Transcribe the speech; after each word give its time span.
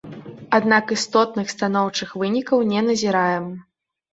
Аднак 0.57 0.93
істотных 0.95 1.53
станоўчых 1.55 2.15
вынікаў 2.23 2.67
не 2.73 2.81
назіраем. 2.89 3.45